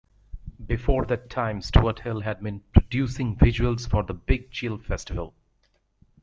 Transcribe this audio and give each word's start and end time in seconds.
Before 0.65 1.05
that 1.05 1.29
time 1.29 1.61
Stuart 1.61 1.99
Hill 1.99 2.21
had 2.21 2.41
been 2.41 2.63
producing 2.73 3.35
visuals 3.35 3.87
for 3.87 4.01
the 4.01 4.15
Big 4.15 4.49
Chill 4.49 4.79
Festival. 4.79 5.35